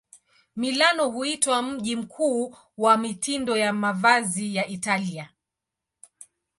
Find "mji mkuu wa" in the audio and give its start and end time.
1.61-2.97